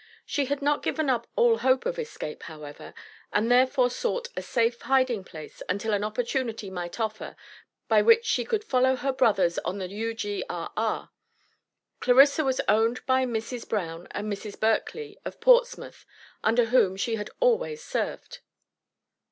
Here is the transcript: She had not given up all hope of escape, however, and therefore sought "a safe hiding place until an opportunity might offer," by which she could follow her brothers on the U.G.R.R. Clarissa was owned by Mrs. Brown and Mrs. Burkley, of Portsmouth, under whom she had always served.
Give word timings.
She 0.25 0.45
had 0.45 0.63
not 0.63 0.81
given 0.81 1.11
up 1.11 1.27
all 1.35 1.59
hope 1.59 1.85
of 1.85 1.99
escape, 1.99 2.41
however, 2.41 2.95
and 3.31 3.51
therefore 3.51 3.91
sought 3.91 4.29
"a 4.35 4.41
safe 4.41 4.81
hiding 4.81 5.23
place 5.23 5.61
until 5.69 5.93
an 5.93 6.03
opportunity 6.03 6.71
might 6.71 6.99
offer," 6.99 7.35
by 7.87 8.01
which 8.01 8.25
she 8.25 8.43
could 8.43 8.63
follow 8.63 8.95
her 8.95 9.13
brothers 9.13 9.59
on 9.59 9.77
the 9.77 9.87
U.G.R.R. 9.89 11.11
Clarissa 11.99 12.43
was 12.43 12.61
owned 12.67 13.05
by 13.05 13.25
Mrs. 13.25 13.69
Brown 13.69 14.07
and 14.09 14.25
Mrs. 14.25 14.59
Burkley, 14.59 15.19
of 15.23 15.39
Portsmouth, 15.39 16.07
under 16.43 16.65
whom 16.65 16.95
she 16.97 17.13
had 17.17 17.29
always 17.39 17.83
served. 17.83 18.39